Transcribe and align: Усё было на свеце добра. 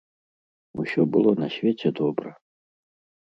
Усё 0.83 1.01
было 1.17 1.31
на 1.41 1.47
свеце 1.55 1.87
добра. 1.99 2.31